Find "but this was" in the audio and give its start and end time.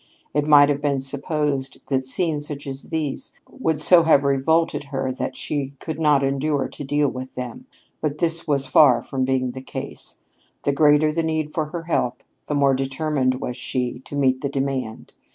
8.01-8.65